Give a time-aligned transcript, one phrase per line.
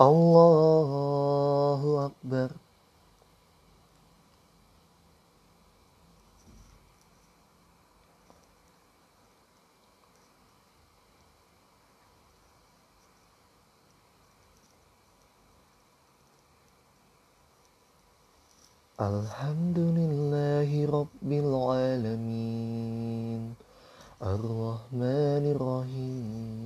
[0.00, 1.00] الله
[2.06, 2.50] أكبر
[19.00, 22.74] الحمد لله رب العالمين
[24.22, 26.65] الرحمن الرحيم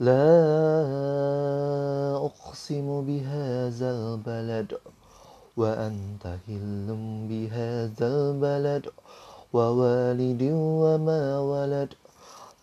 [0.00, 0.30] لا
[2.16, 4.78] أقسم بهذا البلد
[5.56, 6.96] وأنت هل
[7.28, 8.86] بهذا البلد
[9.52, 11.88] ووالد وما ولد.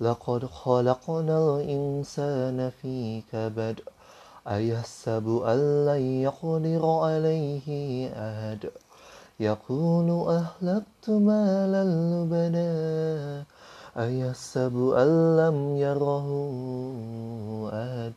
[0.02, 3.80] لقد خلقنا الإنسان في كبد
[4.48, 7.68] أيحسب أن لن يقدر عليه
[8.10, 8.70] أحد؟
[9.40, 13.44] يقول أهلكت مالا لبنا
[13.98, 16.28] أيحسب أن لم يره
[17.74, 18.14] أحد؟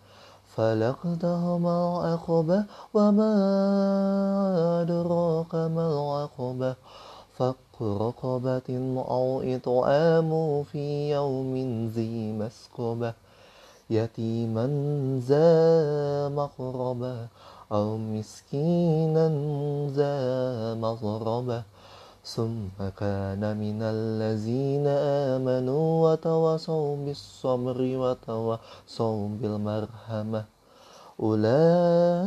[0.57, 3.33] فلقدهما العقبة وما
[4.83, 6.75] أدراك ما العقبة؟
[7.39, 8.69] فك رقبة
[9.09, 13.13] أو إطعام في يوم ذي مسكبة
[13.91, 14.67] يتيما
[15.29, 15.49] ذا
[16.29, 17.29] مقربة
[17.73, 19.29] أو مسكينا
[19.97, 20.15] ذا
[20.75, 21.63] مغربة
[22.25, 24.87] ثم كان من الذين
[25.37, 30.45] آمنوا وتواصوا بالصبر وتواصوا بالمرحمة
[31.21, 32.23] أولئك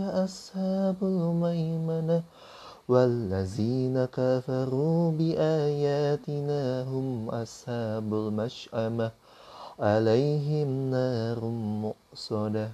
[0.00, 2.22] أصحاب الميمنة
[2.88, 9.10] والذين كفروا بآياتنا هم أصحاب المشأمة
[9.80, 11.40] عليهم نار
[11.84, 12.72] مؤصدة.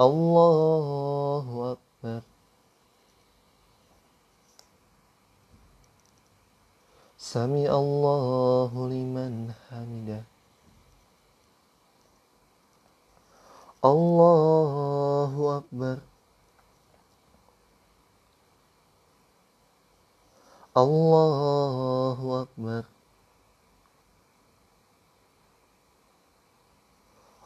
[0.00, 2.22] الله أكبر.
[7.18, 10.22] سمع الله لمن حمده.
[13.84, 15.98] الله أكبر.
[20.76, 22.93] الله أكبر.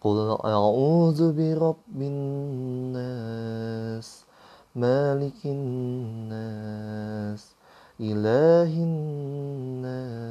[0.00, 3.28] قل أعوذ برب الناس
[4.74, 7.42] مالك الناس
[8.00, 8.72] إله
[9.84, 10.22] الناس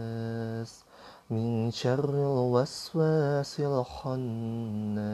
[1.29, 5.09] من شر الوسواس الخناس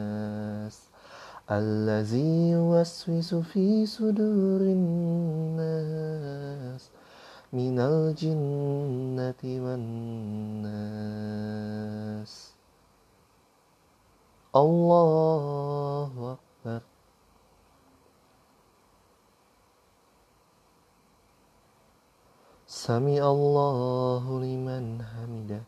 [1.50, 6.16] الذي يوسوس في صدور الناس
[7.52, 10.76] من الجنة والناس.
[14.56, 16.80] الله أكبر
[22.66, 25.62] سمع الله لمن حمده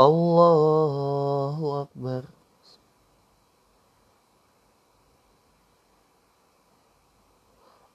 [0.00, 2.24] الله أكبر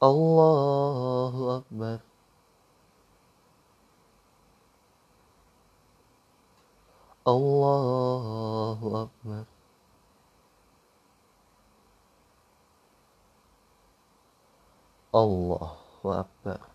[0.04, 2.15] الله أكبر
[7.28, 9.44] الله أكبر
[15.16, 15.76] الله
[16.06, 16.75] أكبر